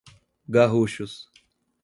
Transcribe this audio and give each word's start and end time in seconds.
Garruchos 0.49 1.29